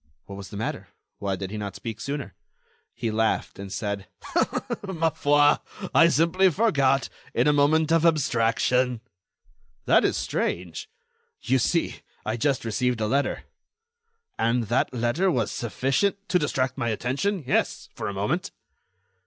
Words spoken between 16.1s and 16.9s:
"To distract my